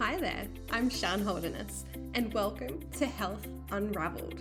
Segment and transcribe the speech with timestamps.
[0.00, 1.84] Hi there, I'm Shan Holderness,
[2.14, 4.40] and welcome to Health Unravelled.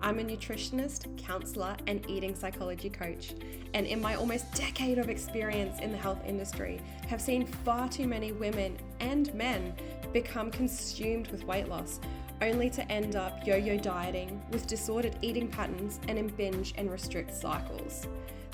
[0.00, 3.34] I'm a nutritionist, counselor, and eating psychology coach,
[3.74, 8.06] and in my almost decade of experience in the health industry, have seen far too
[8.06, 9.74] many women and men
[10.12, 11.98] become consumed with weight loss,
[12.40, 16.88] only to end up yo yo dieting with disordered eating patterns and in binge and
[16.88, 18.06] restrict cycles.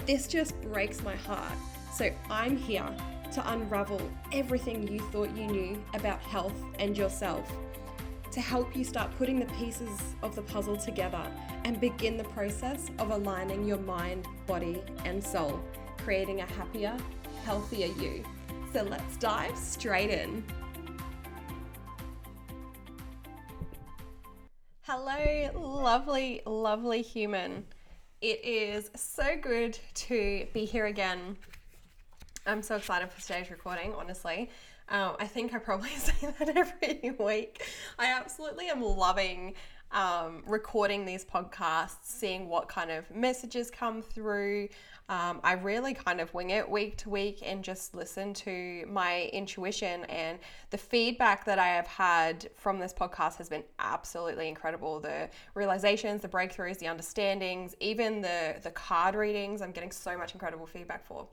[0.07, 1.53] This just breaks my heart,
[1.93, 2.89] so I'm here
[3.33, 4.01] to unravel
[4.33, 7.51] everything you thought you knew about health and yourself,
[8.31, 11.31] to help you start putting the pieces of the puzzle together
[11.65, 15.61] and begin the process of aligning your mind, body, and soul,
[15.99, 16.97] creating a happier,
[17.45, 18.25] healthier you.
[18.73, 20.45] So let's dive straight in.
[24.83, 27.65] Hello, lovely, lovely human.
[28.21, 31.37] It is so good to be here again
[32.47, 34.51] I'm so excited for today's recording, honestly.
[34.89, 37.65] Um, I think I probably say that every week.
[37.99, 39.55] I absolutely am loving
[39.91, 44.69] um, recording these podcasts, seeing what kind of messages come through.
[45.09, 49.29] Um, I really kind of wing it week to week and just listen to my
[49.33, 50.05] intuition.
[50.05, 50.39] And
[50.71, 55.01] the feedback that I have had from this podcast has been absolutely incredible.
[55.01, 60.33] The realizations, the breakthroughs, the understandings, even the, the card readings, I'm getting so much
[60.33, 61.27] incredible feedback for.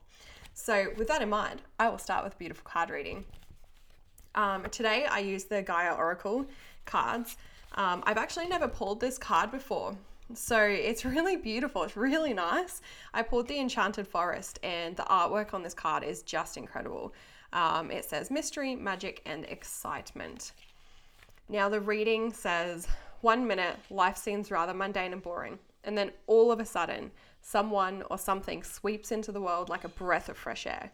[0.54, 3.26] So, with that in mind, I will start with beautiful card reading.
[4.36, 6.46] Um, today, I use the Gaia Oracle
[6.86, 7.38] cards.
[7.76, 9.96] Um, I've actually never pulled this card before.
[10.34, 11.84] So it's really beautiful.
[11.84, 12.82] It's really nice.
[13.14, 17.14] I pulled the Enchanted Forest, and the artwork on this card is just incredible.
[17.52, 20.54] Um, it says mystery, magic, and excitement.
[21.50, 22.88] Now, the reading says
[23.22, 25.60] one minute, life seems rather mundane and boring.
[25.84, 29.90] And then all of a sudden, someone or something sweeps into the world like a
[29.90, 30.92] breath of fresh air.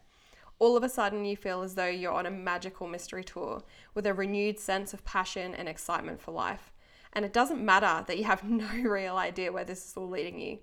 [0.58, 3.64] All of a sudden, you feel as though you're on a magical mystery tour
[3.94, 6.72] with a renewed sense of passion and excitement for life.
[7.14, 10.40] And it doesn't matter that you have no real idea where this is all leading
[10.40, 10.60] you.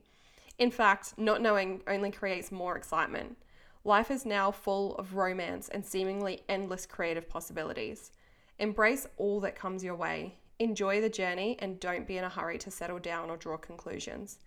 [0.59, 3.37] In fact, not knowing only creates more excitement.
[3.85, 8.11] Life is now full of romance and seemingly endless creative possibilities.
[8.59, 10.35] Embrace all that comes your way.
[10.59, 14.39] Enjoy the journey and don't be in a hurry to settle down or draw conclusions.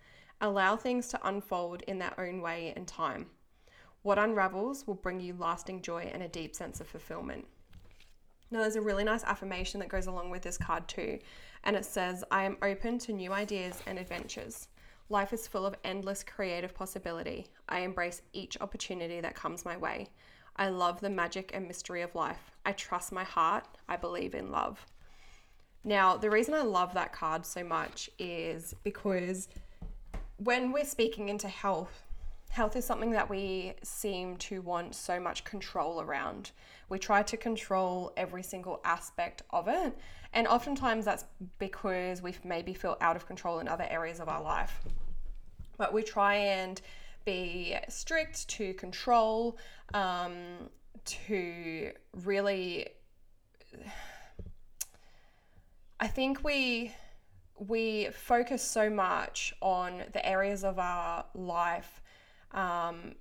[0.42, 3.28] Allow things to unfold in their own way and time.
[4.02, 7.46] What unravels will bring you lasting joy and a deep sense of fulfillment.
[8.50, 11.20] Now, there's a really nice affirmation that goes along with this card too,
[11.64, 14.70] and it says, I am open to new ideas and adventures.
[15.09, 17.47] Life is full of endless creative possibility.
[17.68, 20.08] I embrace each opportunity that comes my way.
[20.56, 22.52] I love the magic and mystery of life.
[22.66, 23.68] I trust my heart.
[23.88, 24.84] I believe in love.
[25.84, 29.47] Now, the reason I love that card so much is because
[30.38, 32.03] when we're speaking into health,
[32.50, 36.51] health is something that we seem to want so much control around.
[36.90, 39.97] We try to control every single aspect of it,
[40.34, 41.25] and oftentimes that's
[41.59, 44.81] because we maybe feel out of control in other areas of our life.
[45.78, 46.81] But we try and
[47.25, 49.57] be strict to control,
[49.94, 50.69] um,
[51.06, 51.91] to
[52.23, 52.88] really.
[56.00, 56.94] I think we
[57.58, 62.02] we focus so much on the areas of our life
[62.52, 63.16] um,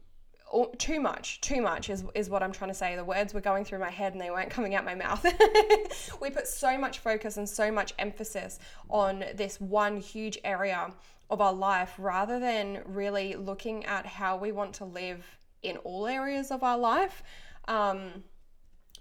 [0.48, 2.94] or too much too much is, is what i'm trying to say.
[2.94, 5.26] The words were going through my head and they weren't coming out my mouth.
[6.20, 8.58] We put so much focus and so much emphasis
[8.90, 10.92] on this one huge area
[11.30, 15.24] of our life rather than really looking at how we want to live
[15.62, 17.22] in all areas of our life.
[17.66, 18.24] Um,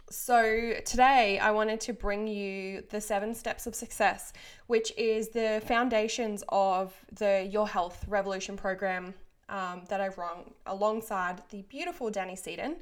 [0.09, 4.31] so, today I wanted to bring you the seven steps of success,
[4.67, 9.13] which is the foundations of the Your Health Revolution program
[9.49, 12.77] um, that I've run alongside the beautiful Danny Seaton.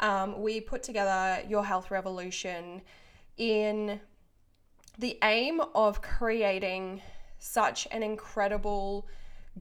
[0.00, 2.82] Um, we put together Your Health Revolution
[3.38, 4.00] in
[4.98, 7.00] the aim of creating
[7.38, 9.06] such an incredible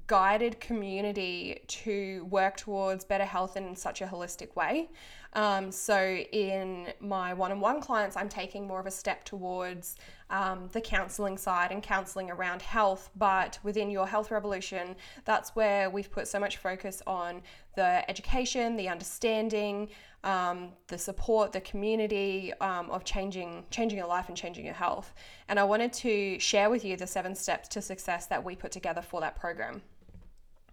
[0.07, 4.89] guided community to work towards better health in such a holistic way.
[5.33, 9.97] Um, so, in my one on one clients, I'm taking more of a step towards
[10.29, 13.09] um, the counseling side and counseling around health.
[13.17, 14.95] But within your health revolution,
[15.25, 17.41] that's where we've put so much focus on
[17.75, 19.89] the education, the understanding,
[20.23, 25.13] um, the support, the community um, of changing changing your life and changing your health.
[25.47, 28.71] And I wanted to share with you the seven steps to success that we put
[28.71, 29.81] together for that program.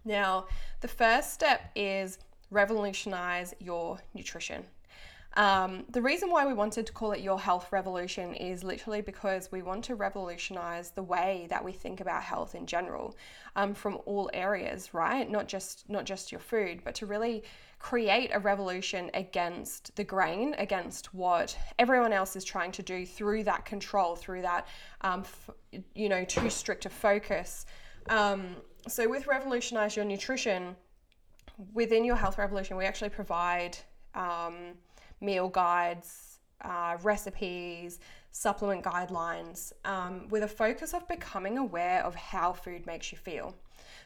[0.05, 0.47] Now,
[0.81, 2.17] the first step is
[2.49, 4.65] revolutionize your nutrition.
[5.35, 9.51] Um, the reason why we wanted to call it Your Health Revolution is literally because
[9.51, 13.17] we want to revolutionize the way that we think about health in general,
[13.55, 15.29] um, from all areas, right?
[15.29, 17.43] Not just not just your food, but to really
[17.79, 23.43] create a revolution against the grain, against what everyone else is trying to do through
[23.43, 24.67] that control, through that,
[25.01, 25.49] um, f-
[25.95, 27.65] you know, too strict a focus.
[28.07, 28.55] Um,
[28.87, 30.75] so with Revolutionize Your Nutrition,
[31.73, 33.77] within Your Health Revolution, we actually provide
[34.15, 34.75] um,
[35.23, 37.99] meal guides, uh, recipes,
[38.31, 43.55] supplement guidelines, um, with a focus of becoming aware of how food makes you feel.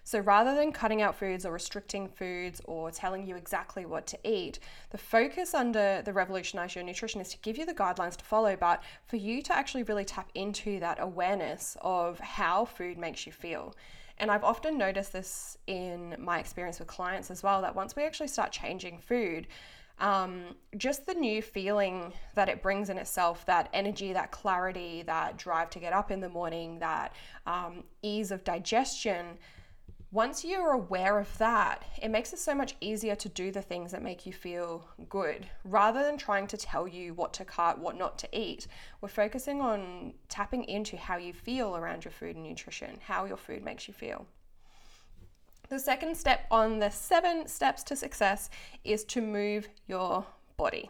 [0.03, 4.17] So rather than cutting out foods or restricting foods or telling you exactly what to
[4.23, 4.59] eat,
[4.91, 8.55] the focus under the Revolutionize Your Nutrition is to give you the guidelines to follow,
[8.55, 13.33] but for you to actually really tap into that awareness of how food makes you
[13.33, 13.75] feel.
[14.17, 18.03] And I've often noticed this in my experience with clients as well that once we
[18.03, 19.47] actually start changing food,
[19.99, 25.37] um, just the new feeling that it brings in itself that energy, that clarity, that
[25.37, 27.13] drive to get up in the morning, that
[27.45, 29.37] um, ease of digestion.
[30.11, 33.91] Once you're aware of that, it makes it so much easier to do the things
[33.91, 37.97] that make you feel good rather than trying to tell you what to cut, what
[37.97, 38.67] not to eat.
[39.01, 43.35] We're focusing on tapping into how you feel around your food and nutrition, how your
[43.35, 44.25] food makes you feel.
[45.69, 48.49] The second step on the seven steps to success
[48.85, 50.25] is to move your
[50.55, 50.89] body.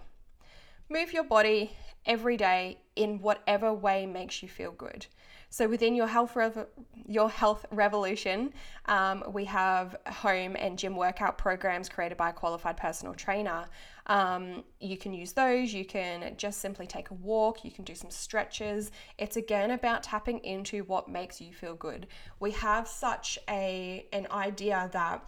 [0.88, 1.72] Move your body
[2.06, 5.08] every day in whatever way makes you feel good.
[5.50, 6.68] So within your health rev-
[7.08, 8.54] your health revolution,
[8.86, 13.66] um, we have home and gym workout programs created by a qualified personal trainer.
[14.08, 15.74] Um, you can use those.
[15.74, 17.64] You can just simply take a walk.
[17.64, 18.92] You can do some stretches.
[19.18, 22.08] It's again about tapping into what makes you feel good.
[22.40, 25.24] We have such a an idea that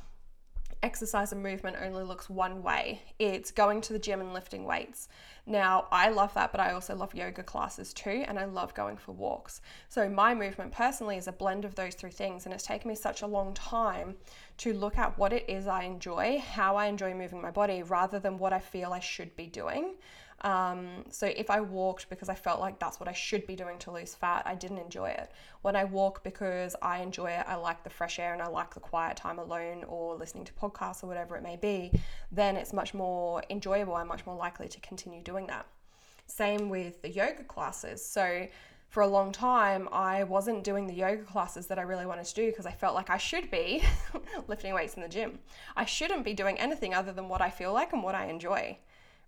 [0.81, 3.02] exercise and movement only looks one way.
[3.20, 5.10] It's going to the gym and lifting weights.
[5.46, 8.98] Now, I love that, but I also love yoga classes too, and I love going
[8.98, 9.62] for walks.
[9.90, 12.96] So, my movement personally is a blend of those three things, and it's taken me
[12.96, 14.16] such a long time
[14.58, 18.20] to look at what it is I enjoy, how I enjoy moving my body, rather
[18.20, 19.96] than what I feel I should be doing.
[20.41, 23.77] Um, so if I walked because I felt like that's what I should be doing
[23.80, 25.31] to lose fat, I didn't enjoy it.
[25.62, 28.74] When I walk because I enjoy it, I like the fresh air and I like
[28.74, 31.91] the quiet time alone or listening to podcasts or whatever it may be,
[32.31, 33.95] then it's much more enjoyable.
[33.95, 35.65] I'm much more likely to continue doing that.
[36.25, 38.06] Same with the yoga classes.
[38.06, 38.47] So
[38.89, 42.33] for a long time, I wasn't doing the yoga classes that I really wanted to
[42.33, 43.83] do because I felt like I should be
[44.47, 45.39] lifting weights in the gym.
[45.75, 48.77] I shouldn't be doing anything other than what I feel like and what I enjoy,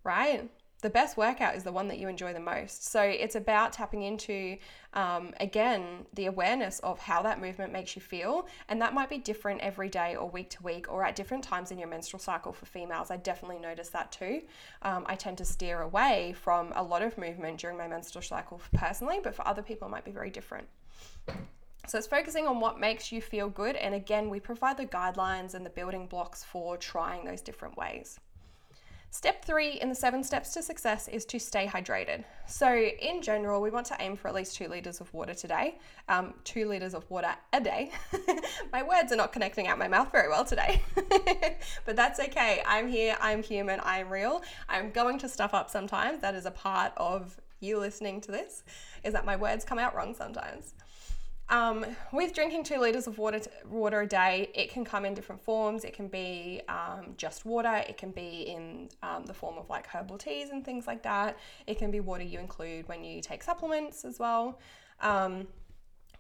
[0.03, 0.49] right?
[0.81, 2.88] The best workout is the one that you enjoy the most.
[2.88, 4.57] So it's about tapping into,
[4.94, 8.48] um, again, the awareness of how that movement makes you feel.
[8.68, 11.72] And that might be different every day or week to week or at different times
[11.72, 13.12] in your menstrual cycle for females.
[13.12, 14.42] I definitely notice that too.
[14.81, 18.60] Um, I tend to steer away from a lot of movement during my menstrual cycle
[18.74, 20.68] personally, but for other people, it might be very different.
[21.88, 23.75] So it's focusing on what makes you feel good.
[23.75, 28.19] And again, we provide the guidelines and the building blocks for trying those different ways.
[29.13, 32.23] Step three in the seven steps to success is to stay hydrated.
[32.47, 35.79] So, in general, we want to aim for at least two liters of water today,
[36.07, 37.91] um, two liters of water a day.
[38.71, 40.81] my words are not connecting out my mouth very well today,
[41.85, 42.63] but that's okay.
[42.65, 44.43] I'm here, I'm human, I'm real.
[44.69, 46.21] I'm going to stuff up sometimes.
[46.21, 48.63] That is a part of you listening to this,
[49.03, 50.73] is that my words come out wrong sometimes.
[51.51, 55.42] Um, with drinking two liters of water, water a day, it can come in different
[55.42, 55.83] forms.
[55.83, 59.85] It can be um, just water, it can be in um, the form of like
[59.85, 61.37] herbal teas and things like that.
[61.68, 64.59] It can be water you include when you take supplements as well.
[65.02, 65.45] Um,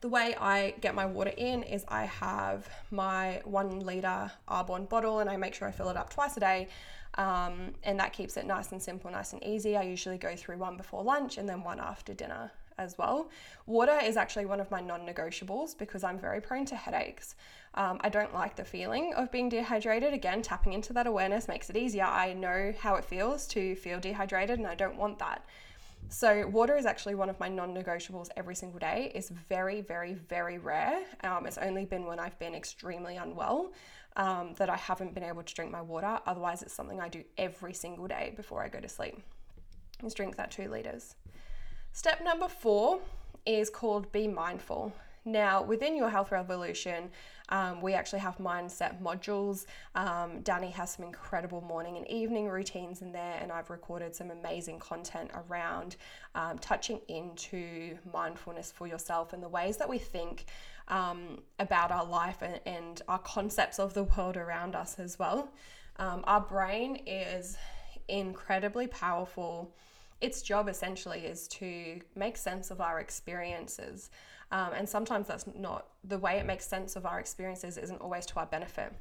[0.01, 5.19] the way I get my water in is I have my one liter Arbonne bottle
[5.19, 6.67] and I make sure I fill it up twice a day.
[7.15, 9.77] Um, and that keeps it nice and simple, nice and easy.
[9.77, 13.29] I usually go through one before lunch and then one after dinner as well.
[13.65, 17.35] Water is actually one of my non negotiables because I'm very prone to headaches.
[17.73, 20.13] Um, I don't like the feeling of being dehydrated.
[20.13, 22.03] Again, tapping into that awareness makes it easier.
[22.03, 25.45] I know how it feels to feel dehydrated and I don't want that.
[26.09, 29.11] So, water is actually one of my non negotiables every single day.
[29.15, 31.03] It's very, very, very rare.
[31.23, 33.71] Um, it's only been when I've been extremely unwell
[34.17, 36.19] um, that I haven't been able to drink my water.
[36.25, 39.21] Otherwise, it's something I do every single day before I go to sleep.
[40.03, 41.15] Is drink that two liters.
[41.93, 42.99] Step number four
[43.45, 44.93] is called Be Mindful.
[45.25, 47.11] Now, within your Health Revolution,
[47.49, 49.65] um, we actually have mindset modules.
[49.93, 54.31] Um, Danny has some incredible morning and evening routines in there, and I've recorded some
[54.31, 55.97] amazing content around
[56.33, 60.45] um, touching into mindfulness for yourself and the ways that we think
[60.87, 65.51] um, about our life and, and, our concepts of the world around us as well.
[65.97, 67.57] Um, our brain is
[68.07, 69.75] incredibly powerful.
[70.21, 74.11] Its job essentially is to make sense of our experiences.
[74.51, 78.25] Um, and sometimes that's not the way it makes sense of our experiences, isn't always
[78.27, 78.93] to our benefit.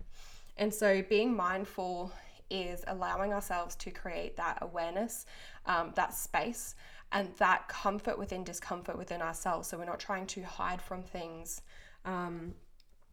[0.56, 2.12] And so being mindful
[2.50, 5.26] is allowing ourselves to create that awareness,
[5.66, 6.74] um, that space,
[7.12, 9.68] and that comfort within discomfort within ourselves.
[9.68, 11.62] So we're not trying to hide from things,
[12.04, 12.54] um,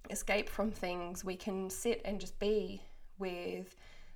[0.10, 1.24] escape from things.
[1.24, 2.82] We can sit and just be
[3.18, 3.76] with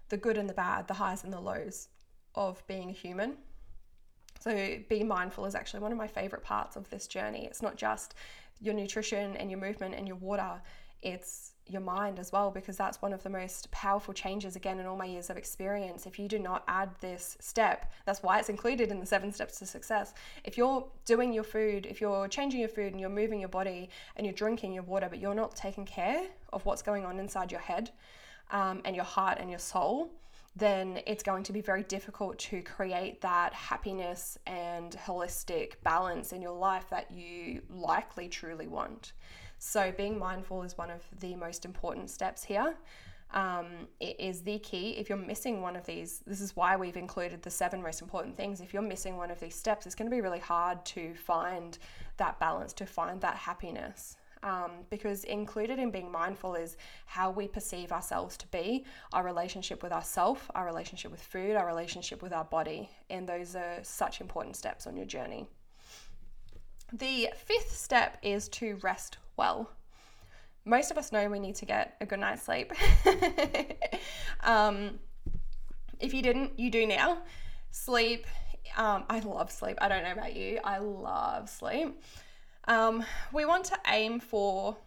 [0.09, 1.87] the good and the bad, the highs and the lows
[2.35, 3.37] of being a human.
[4.41, 7.45] So, be mindful is actually one of my favorite parts of this journey.
[7.45, 8.15] It's not just
[8.59, 10.61] your nutrition and your movement and your water,
[11.01, 14.85] it's your mind as well, because that's one of the most powerful changes, again, in
[14.85, 16.05] all my years of experience.
[16.05, 19.57] If you do not add this step, that's why it's included in the seven steps
[19.59, 20.13] to success.
[20.43, 23.89] If you're doing your food, if you're changing your food and you're moving your body
[24.15, 27.51] and you're drinking your water, but you're not taking care of what's going on inside
[27.51, 27.91] your head
[28.51, 30.11] um, and your heart and your soul,
[30.55, 36.41] then it's going to be very difficult to create that happiness and holistic balance in
[36.41, 39.13] your life that you likely truly want.
[39.59, 42.75] So, being mindful is one of the most important steps here.
[43.33, 44.97] Um, it is the key.
[44.97, 48.35] If you're missing one of these, this is why we've included the seven most important
[48.35, 48.59] things.
[48.59, 51.77] If you're missing one of these steps, it's going to be really hard to find
[52.17, 54.17] that balance, to find that happiness.
[54.43, 59.83] Um, because included in being mindful is how we perceive ourselves to be, our relationship
[59.83, 64.19] with ourself, our relationship with food, our relationship with our body, and those are such
[64.19, 65.45] important steps on your journey.
[66.91, 69.69] The fifth step is to rest well.
[70.65, 72.73] Most of us know we need to get a good night's sleep.
[74.41, 74.99] um,
[75.99, 77.19] if you didn't, you do now.
[77.71, 78.27] Sleep,
[78.75, 79.77] um, I love sleep.
[79.81, 82.01] I don't know about you, I love sleep.
[82.71, 84.77] Um, we want to aim for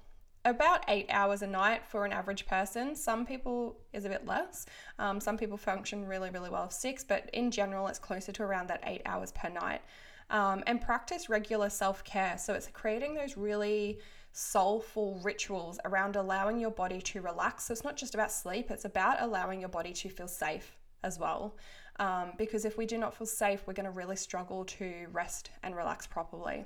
[0.47, 2.97] about eight hours a night for an average person.
[2.97, 4.65] Some people is a bit less.
[4.99, 8.69] Um, some people function really, really well six, but in general, it's closer to around
[8.71, 9.83] that eight hours per night.
[10.31, 12.39] Um, and practice regular self care.
[12.39, 13.99] So it's creating those really
[14.33, 17.65] soulful rituals around allowing your body to relax.
[17.65, 21.19] So it's not just about sleep, it's about allowing your body to feel safe as
[21.19, 21.55] well.
[22.01, 25.51] Um, because if we do not feel safe, we're going to really struggle to rest
[25.63, 26.65] and relax properly.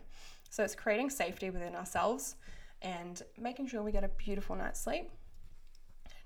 [0.50, 2.36] So it's creating safety within ourselves
[2.82, 5.10] and making sure we get a beautiful night's sleep.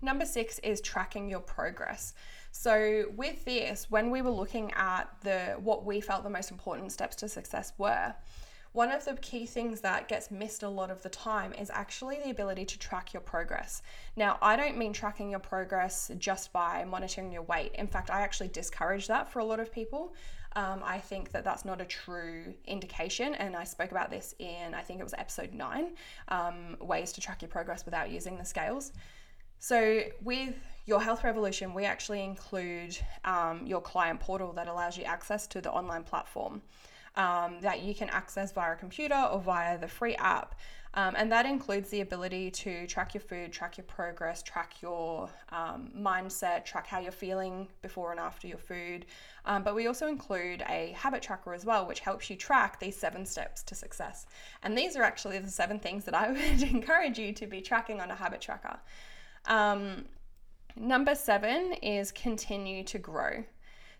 [0.00, 2.14] Number six is tracking your progress.
[2.50, 6.90] So with this, when we were looking at the what we felt the most important
[6.90, 8.14] steps to success were,
[8.72, 12.18] one of the key things that gets missed a lot of the time is actually
[12.24, 13.82] the ability to track your progress.
[14.16, 17.72] Now, I don't mean tracking your progress just by monitoring your weight.
[17.74, 20.14] In fact, I actually discourage that for a lot of people.
[20.54, 24.74] Um, I think that that's not a true indication, and I spoke about this in
[24.74, 25.94] I think it was episode nine
[26.28, 28.92] um, ways to track your progress without using the scales.
[29.58, 30.56] So, with
[30.86, 35.60] your Health Revolution, we actually include um, your client portal that allows you access to
[35.60, 36.62] the online platform
[37.16, 40.54] um, that you can access via a computer or via the free app.
[40.94, 45.30] Um, and that includes the ability to track your food, track your progress, track your
[45.50, 49.06] um, mindset, track how you're feeling before and after your food.
[49.46, 52.94] Um, but we also include a habit tracker as well, which helps you track these
[52.94, 54.26] seven steps to success.
[54.62, 58.00] And these are actually the seven things that I would encourage you to be tracking
[58.00, 58.78] on a habit tracker.
[59.46, 60.04] Um,
[60.76, 63.44] number seven is continue to grow.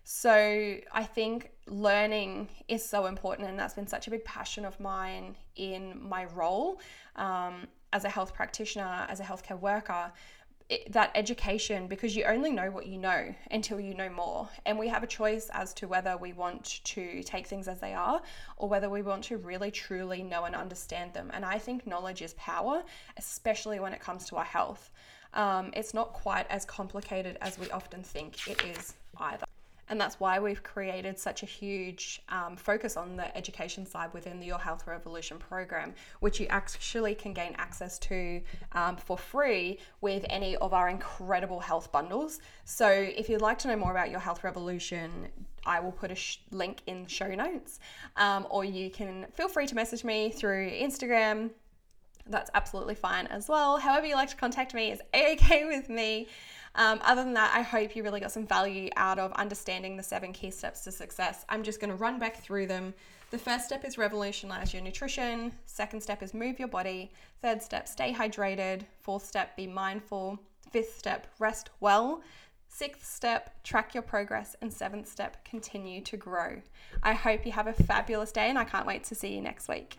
[0.03, 4.77] So I think learning is so important, and that's been such a big passion of
[4.79, 6.81] mine in my role
[7.15, 10.11] um, as a health practitioner, as a healthcare worker.
[10.69, 14.47] It, that education, because you only know what you know until you know more.
[14.65, 17.93] And we have a choice as to whether we want to take things as they
[17.93, 18.21] are
[18.55, 21.31] or whether we want to really truly know and understand them.
[21.33, 22.81] And I think knowledge is power,
[23.17, 24.91] especially when it comes to our health.
[25.33, 29.45] Um, it's not quite as complicated as we often think it is either.
[29.89, 34.39] And that's why we've created such a huge um, focus on the education side within
[34.39, 39.79] the Your Health Revolution program, which you actually can gain access to um, for free
[40.01, 42.39] with any of our incredible health bundles.
[42.63, 45.27] So, if you'd like to know more about Your Health Revolution,
[45.65, 47.79] I will put a sh- link in show notes,
[48.15, 51.51] um, or you can feel free to message me through Instagram.
[52.27, 53.77] That's absolutely fine as well.
[53.77, 56.27] However, you like to contact me is a okay with me.
[56.75, 60.03] Um, other than that, I hope you really got some value out of understanding the
[60.03, 61.45] seven key steps to success.
[61.49, 62.93] I'm just going to run back through them.
[63.29, 65.51] The first step is revolutionize your nutrition.
[65.65, 67.11] Second step is move your body.
[67.41, 68.85] Third step, stay hydrated.
[69.01, 70.39] Fourth step, be mindful.
[70.71, 72.21] Fifth step, rest well.
[72.69, 74.55] Sixth step, track your progress.
[74.61, 76.61] And seventh step, continue to grow.
[77.03, 79.67] I hope you have a fabulous day and I can't wait to see you next
[79.67, 79.97] week.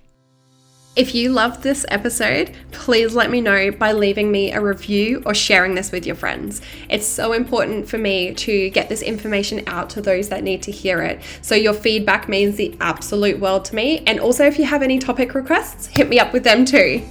[0.96, 5.34] If you loved this episode, please let me know by leaving me a review or
[5.34, 6.60] sharing this with your friends.
[6.88, 10.70] It's so important for me to get this information out to those that need to
[10.70, 11.20] hear it.
[11.42, 14.04] So, your feedback means the absolute world to me.
[14.06, 17.02] And also, if you have any topic requests, hit me up with them too.